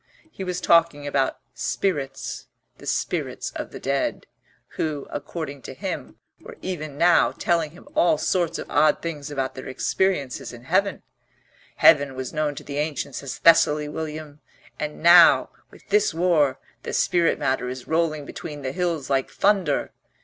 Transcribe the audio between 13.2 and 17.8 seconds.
as Thessaly, William, and now, with this war, the spirit matter